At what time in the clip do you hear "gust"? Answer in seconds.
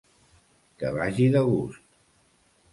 1.53-1.87